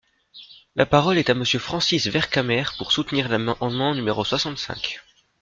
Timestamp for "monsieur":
1.35-1.59